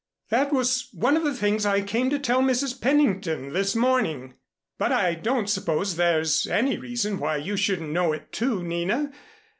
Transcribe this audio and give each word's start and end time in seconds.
That 0.29 0.51
was 0.51 0.89
one 0.93 1.15
of 1.15 1.23
the 1.23 1.35
things 1.35 1.63
I 1.63 1.83
came 1.83 2.09
to 2.09 2.17
tell 2.17 2.41
Mrs. 2.41 2.81
Pennington 2.81 3.53
this 3.53 3.75
morning. 3.75 4.33
But 4.79 4.91
I 4.91 5.13
don't 5.13 5.47
suppose 5.47 5.95
there's 5.95 6.47
any 6.47 6.75
reason 6.79 7.19
why 7.19 7.37
you 7.37 7.55
shouldn't 7.55 7.91
know 7.91 8.11
it, 8.11 8.31
too, 8.31 8.63
Nina. 8.63 9.11